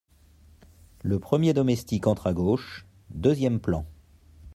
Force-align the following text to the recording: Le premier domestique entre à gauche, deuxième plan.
Le 1.03 1.19
premier 1.19 1.53
domestique 1.53 2.07
entre 2.07 2.25
à 2.25 2.33
gauche, 2.33 2.87
deuxième 3.11 3.59
plan. 3.59 3.85